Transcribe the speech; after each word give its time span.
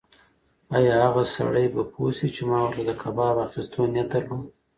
ایا 0.75 0.93
هغه 1.05 1.23
سړی 1.35 1.65
به 1.73 1.83
پوه 1.91 2.09
شي 2.17 2.27
چې 2.35 2.41
ما 2.49 2.57
ورته 2.63 2.81
د 2.85 2.91
کباب 3.03 3.35
اخیستو 3.45 3.81
نیت 3.93 4.07
درلود؟ 4.13 4.45